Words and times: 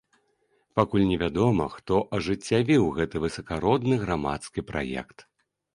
Пакуль 0.79 1.05
не 1.09 1.17
вядома, 1.23 1.67
хто 1.75 2.01
ажыццявіў 2.19 2.91
гэты 2.97 3.25
высакародны 3.27 3.93
грамадскі 4.07 4.69
праект. 4.73 5.17